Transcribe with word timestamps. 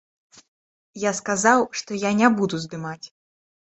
Я 1.01 1.11
сказаў, 1.19 1.59
што 1.81 1.99
я 2.07 2.11
не 2.23 2.33
буду 2.41 2.55
здымаць. 2.65 3.03